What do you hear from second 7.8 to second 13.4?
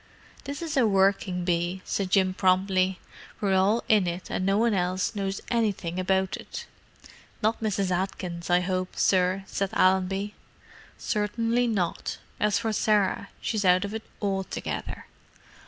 Atkins, I hope, sir," said Allenby. "Certainly not. As for Sarah,